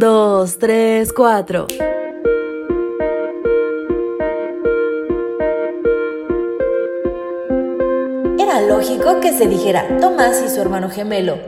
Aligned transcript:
dos, 0.00 0.58
tres, 0.58 1.12
cuatro. 1.12 1.66
Era 8.38 8.62
lógico 8.62 9.20
que 9.20 9.32
se 9.36 9.46
dijera 9.46 9.86
Tomás 10.00 10.42
y 10.44 10.48
su 10.48 10.58
hermano 10.60 10.88
gemelo. 10.88 11.38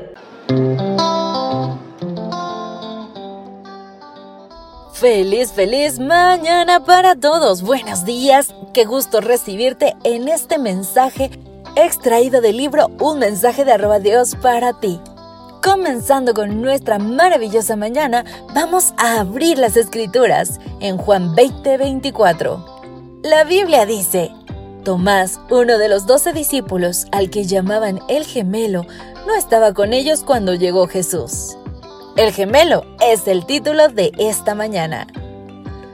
Feliz, 4.92 5.52
feliz 5.52 5.98
mañana 5.98 6.84
para 6.84 7.16
todos. 7.16 7.62
Buenos 7.62 8.04
días. 8.04 8.54
Qué 8.74 8.84
gusto 8.84 9.22
recibirte 9.22 9.96
en 10.04 10.28
este 10.28 10.58
mensaje 10.58 11.30
extraído 11.74 12.42
del 12.42 12.58
libro 12.58 12.88
Un 13.00 13.18
mensaje 13.18 13.64
de 13.64 13.72
arroba 13.72 13.98
Dios 13.98 14.36
para 14.36 14.78
ti. 14.78 15.00
Comenzando 15.62 16.34
con 16.34 16.60
nuestra 16.60 16.98
maravillosa 16.98 17.76
mañana, 17.76 18.24
vamos 18.52 18.94
a 18.96 19.20
abrir 19.20 19.58
las 19.58 19.76
escrituras 19.76 20.58
en 20.80 20.96
Juan 20.98 21.36
20:24. 21.36 23.20
La 23.22 23.44
Biblia 23.44 23.86
dice, 23.86 24.32
Tomás, 24.82 25.38
uno 25.50 25.78
de 25.78 25.88
los 25.88 26.04
doce 26.08 26.32
discípulos 26.32 27.06
al 27.12 27.30
que 27.30 27.44
llamaban 27.44 28.00
el 28.08 28.24
gemelo, 28.24 28.84
no 29.24 29.36
estaba 29.36 29.72
con 29.72 29.92
ellos 29.92 30.24
cuando 30.24 30.54
llegó 30.54 30.88
Jesús. 30.88 31.56
El 32.16 32.32
gemelo 32.32 32.84
es 33.00 33.28
el 33.28 33.46
título 33.46 33.86
de 33.86 34.10
esta 34.18 34.56
mañana. 34.56 35.06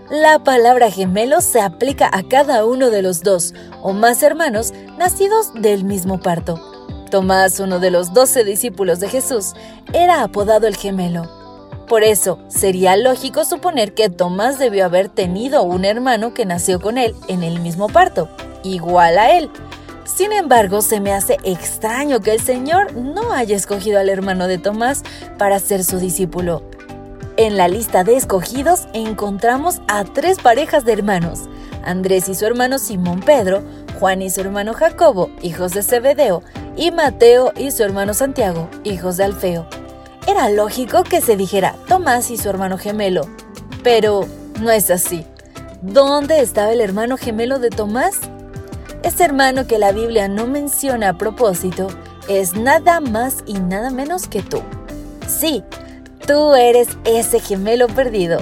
La 0.09 0.43
palabra 0.43 0.91
gemelo 0.91 1.43
se 1.43 1.61
aplica 1.61 2.09
a 2.11 2.23
cada 2.23 2.65
uno 2.65 2.89
de 2.89 3.03
los 3.03 3.23
dos 3.23 3.53
o 3.83 3.93
más 3.93 4.23
hermanos 4.23 4.73
nacidos 4.97 5.53
del 5.53 5.85
mismo 5.85 6.19
parto. 6.21 6.78
Tomás, 7.11 7.61
uno 7.61 7.79
de 7.79 7.91
los 7.91 8.13
doce 8.13 8.45
discípulos 8.45 9.01
de 9.01 9.09
Jesús, 9.09 9.55
era 9.93 10.23
apodado 10.23 10.67
el 10.67 10.77
gemelo. 10.77 11.29
Por 11.89 12.05
eso, 12.05 12.39
sería 12.49 12.97
lógico 12.97 13.45
suponer 13.45 13.95
que 13.95 14.11
Tomás 14.11 14.59
debió 14.59 14.85
haber 14.85 15.09
tenido 15.09 15.63
un 15.63 15.85
hermano 15.85 16.35
que 16.35 16.45
nació 16.45 16.81
con 16.81 16.99
él 16.99 17.15
en 17.29 17.43
el 17.43 17.61
mismo 17.61 17.89
parto, 17.89 18.29
igual 18.63 19.19
a 19.19 19.37
él. 19.37 19.51
Sin 20.05 20.33
embargo, 20.33 20.83
se 20.83 21.01
me 21.01 21.13
hace 21.13 21.39
extraño 21.45 22.21
que 22.21 22.33
el 22.33 22.41
Señor 22.41 22.95
no 22.95 23.33
haya 23.33 23.57
escogido 23.57 23.99
al 23.99 24.09
hermano 24.09 24.47
de 24.47 24.59
Tomás 24.59 25.03
para 25.39 25.59
ser 25.59 25.85
su 25.85 25.99
discípulo. 25.99 26.63
En 27.39 27.57
la 27.57 27.69
lista 27.69 28.05
de 28.05 28.17
escogidos 28.17 28.89
encontramos 28.93 29.81
a 29.87 30.05
tres 30.05 30.39
parejas 30.39 30.85
de 30.85 30.93
hermanos, 30.93 31.43
Andrés 31.85 32.29
y 32.29 32.35
su 32.35 32.45
hermano 32.45 32.79
Simón 32.79 33.21
Pedro, 33.21 33.63
Juan 33.99 34.23
y 34.23 34.31
su 34.31 34.41
hermano 34.41 34.75
Jacobo, 34.75 35.31
hijos 35.41 35.73
de 35.73 35.83
Zebedeo, 35.83 36.43
y 36.79 36.93
Mateo 36.93 37.53
y 37.57 37.73
su 37.73 37.83
hermano 37.83 38.15
Santiago, 38.15 38.71
hijos 38.85 39.17
de 39.17 39.25
Alfeo. 39.25 39.67
Era 40.29 40.49
lógico 40.49 41.03
que 41.03 41.21
se 41.21 41.37
dijera 41.37 41.75
Tomás 41.89 42.31
y 42.31 42.37
su 42.37 42.49
hermano 42.49 42.79
gemelo, 42.79 43.23
pero 43.83 44.27
no 44.61 44.71
es 44.71 44.89
así. 44.91 45.27
¿Dónde 45.83 46.41
estaba 46.41 46.73
el 46.73 46.81
hermano 46.81 47.17
gemelo 47.17 47.59
de 47.59 47.71
Tomás? 47.71 48.21
Ese 49.03 49.25
hermano 49.25 49.67
que 49.67 49.79
la 49.79 49.91
Biblia 49.91 50.29
no 50.29 50.47
menciona 50.47 51.11
a 51.11 51.19
propósito 51.19 51.89
es 52.29 52.55
nada 52.55 53.01
más 53.01 53.39
y 53.45 53.55
nada 53.55 53.91
menos 53.91 54.29
que 54.29 54.43
tú. 54.43 54.61
Sí, 55.27 55.65
tú 56.27 56.55
eres 56.55 56.89
ese 57.05 57.41
gemelo 57.41 57.89
perdido. 57.89 58.39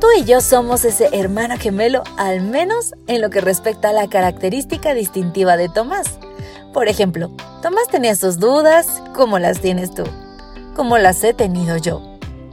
Tú 0.00 0.08
y 0.18 0.24
yo 0.24 0.40
somos 0.40 0.84
ese 0.84 1.10
hermano 1.12 1.56
gemelo, 1.58 2.02
al 2.16 2.40
menos 2.40 2.94
en 3.06 3.20
lo 3.20 3.30
que 3.30 3.40
respecta 3.40 3.90
a 3.90 3.92
la 3.92 4.08
característica 4.08 4.94
distintiva 4.94 5.56
de 5.56 5.68
Tomás. 5.68 6.18
Por 6.78 6.86
ejemplo, 6.86 7.32
Tomás 7.60 7.88
tenía 7.90 8.14
sus 8.14 8.38
dudas, 8.38 9.02
como 9.12 9.40
las 9.40 9.58
tienes 9.58 9.92
tú, 9.92 10.04
como 10.76 10.96
las 10.96 11.24
he 11.24 11.34
tenido 11.34 11.76
yo. 11.76 12.00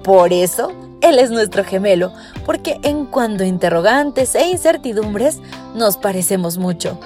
Por 0.03 0.33
eso, 0.33 0.71
él 1.01 1.19
es 1.19 1.29
nuestro 1.29 1.63
gemelo, 1.63 2.11
porque 2.43 2.79
en 2.81 3.05
cuanto 3.05 3.43
a 3.43 3.45
interrogantes 3.45 4.33
e 4.33 4.47
incertidumbres, 4.47 5.41
nos 5.75 5.97
parecemos 5.97 6.57
mucho. 6.57 6.99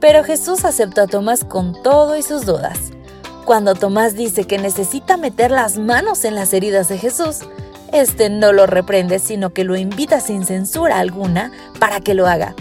Pero 0.00 0.24
Jesús 0.24 0.64
aceptó 0.64 1.02
a 1.02 1.06
Tomás 1.06 1.44
con 1.44 1.82
todo 1.82 2.16
y 2.16 2.22
sus 2.22 2.46
dudas. 2.46 2.78
Cuando 3.44 3.74
Tomás 3.74 4.14
dice 4.14 4.46
que 4.46 4.56
necesita 4.56 5.18
meter 5.18 5.50
las 5.50 5.76
manos 5.76 6.24
en 6.24 6.34
las 6.34 6.54
heridas 6.54 6.88
de 6.88 6.96
Jesús, 6.96 7.40
este 7.92 8.30
no 8.30 8.54
lo 8.54 8.64
reprende, 8.64 9.18
sino 9.18 9.50
que 9.50 9.64
lo 9.64 9.76
invita 9.76 10.18
sin 10.18 10.46
censura 10.46 10.98
alguna 10.98 11.52
para 11.78 12.00
que 12.00 12.14
lo 12.14 12.26
haga. 12.26 12.54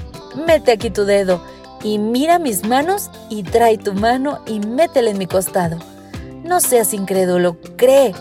Mete 0.46 0.74
aquí 0.74 0.90
tu 0.90 1.06
dedo 1.06 1.53
y 1.84 2.00
mira 2.00 2.40
mis 2.40 2.66
manos 2.66 3.12
y 3.30 3.44
trae 3.44 3.78
tu 3.78 3.94
mano 3.94 4.40
y 4.48 4.60
métela 4.60 5.12
en 5.12 5.18
mi 5.18 5.28
costado. 5.28 5.78
No 6.44 6.60
seas 6.60 6.94
incrédulo, 6.94 7.58
cree. 7.76 8.14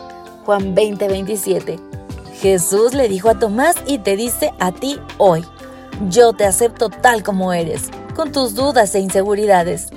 Juan 0.45 0.75
20, 0.75 1.09
27. 1.09 1.79
Jesús 2.41 2.93
le 2.95 3.09
dijo 3.09 3.29
a 3.29 3.39
Tomás 3.39 3.77
y 3.87 3.99
te 3.99 4.17
dice 4.17 4.53
a 4.59 4.73
ti 4.73 4.99
hoy, 5.19 5.45
yo 6.09 6.33
te 6.33 6.45
acepto 6.45 6.89
tal 6.89 7.23
como 7.23 7.53
eres, 7.53 7.91
con 8.17 8.33
tus 8.33 8.55
dudas 8.55 8.95
e 8.95 9.01
inseguridades. 9.01 9.89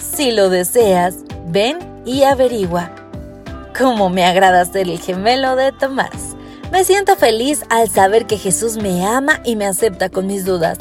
Si 0.00 0.32
lo 0.32 0.50
deseas, 0.50 1.16
ven 1.46 1.78
y 2.04 2.24
averigua. 2.24 2.90
Cómo 3.76 4.10
me 4.10 4.24
agrada 4.24 4.64
ser 4.64 4.88
el 4.88 4.98
gemelo 4.98 5.56
de 5.56 5.72
Tomás. 5.72 6.36
Me 6.72 6.84
siento 6.84 7.16
feliz 7.16 7.62
al 7.70 7.88
saber 7.88 8.26
que 8.26 8.38
Jesús 8.38 8.76
me 8.76 9.06
ama 9.06 9.40
y 9.44 9.56
me 9.56 9.66
acepta 9.66 10.08
con 10.08 10.26
mis 10.26 10.44
dudas. 10.44 10.78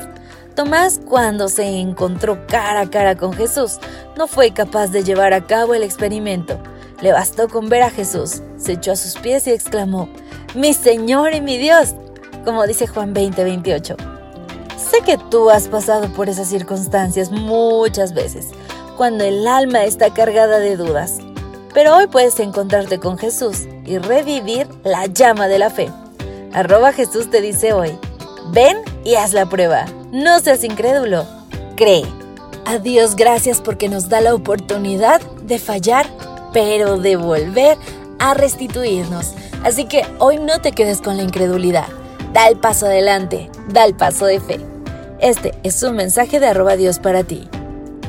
Tomás, 0.56 0.95
cuando 1.06 1.48
se 1.48 1.80
encontró 1.80 2.46
cara 2.48 2.82
a 2.82 2.90
cara 2.90 3.16
con 3.16 3.34
Jesús, 3.34 3.80
no 4.18 4.28
fue 4.28 4.52
capaz 4.52 4.88
de 4.88 5.04
llevar 5.04 5.34
a 5.34 5.46
cabo 5.46 5.74
el 5.74 5.84
experimento. 5.84 6.58
Le 7.02 7.12
bastó 7.12 7.48
con 7.48 7.70
ver 7.70 7.84
a 7.84 7.90
Jesús, 7.90 8.42
se 8.58 8.74
echó 8.74 8.94
a 8.94 8.96
sus 8.96 9.16
pies 9.16 9.48
y 9.48 9.52
exclamó, 9.52 10.10
Mi 10.56 10.74
Señor 10.74 11.34
y 11.34 11.42
mi 11.42 11.58
Dios, 11.58 11.96
como 12.44 12.66
dice 12.66 12.88
Juan 12.88 13.14
20, 13.14 13.44
28. 13.44 13.96
Sé 14.78 15.02
que 15.06 15.18
tú 15.18 15.50
has 15.50 15.68
pasado 15.68 16.10
por 16.14 16.30
esas 16.30 16.48
circunstancias 16.48 17.32
muchas 17.32 18.14
veces, 18.14 18.48
cuando 18.98 19.24
el 19.24 19.48
alma 19.48 19.84
está 19.84 20.14
cargada 20.14 20.60
de 20.60 20.78
dudas, 20.78 21.18
pero 21.74 21.96
hoy 21.96 22.08
puedes 22.08 22.40
encontrarte 22.40 23.00
con 23.00 23.18
Jesús 23.18 23.68
y 23.86 23.98
revivir 23.98 24.68
la 24.84 25.08
llama 25.08 25.48
de 25.48 25.60
la 25.60 25.70
fe. 25.70 25.92
Arroba 26.54 26.94
Jesús 26.94 27.30
te 27.30 27.42
dice 27.42 27.74
hoy, 27.74 27.98
ven 28.52 28.78
y 29.04 29.16
haz 29.16 29.34
la 29.34 29.46
prueba. 29.46 29.86
No 30.16 30.40
seas 30.40 30.64
incrédulo, 30.64 31.26
cree. 31.76 32.06
A 32.66 32.78
Dios 32.78 33.18
gracias 33.18 33.60
porque 33.60 33.90
nos 33.90 34.08
da 34.08 34.22
la 34.22 34.34
oportunidad 34.34 35.20
de 35.42 35.60
fallar, 35.60 36.08
pero 36.54 36.98
de 36.98 37.18
volver 37.18 37.78
a 38.18 38.34
restituirnos. 38.34 39.34
Así 39.66 39.90
que 39.90 40.06
hoy 40.20 40.38
no 40.38 40.62
te 40.62 40.72
quedes 40.72 41.02
con 41.02 41.18
la 41.18 41.24
incredulidad. 41.24 41.88
Da 42.32 42.48
el 42.48 42.56
paso 42.56 42.86
adelante, 42.86 43.52
da 43.68 43.84
el 43.84 43.94
paso 43.94 44.26
de 44.26 44.40
fe. 44.40 44.62
Este 45.20 45.52
es 45.64 45.84
un 45.84 45.98
mensaje 45.98 46.40
de 46.40 46.48
arroba 46.48 46.78
Dios 46.78 47.00
para 47.00 47.26
ti. 47.26 47.50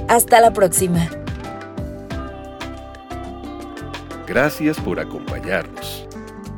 Hasta 0.07 0.41
la 0.41 0.53
próxima. 0.53 1.11
Gracias 4.29 4.79
por 4.79 5.01
acompañarnos. 5.01 6.07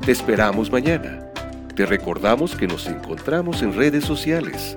Te 0.05 0.13
esperamos 0.13 0.71
mañana. 0.71 1.25
Te 1.75 1.87
recordamos 1.87 2.55
que 2.55 2.67
nos 2.67 2.87
encontramos 2.87 3.63
en 3.63 3.75
redes 3.75 4.05
sociales 4.05 4.77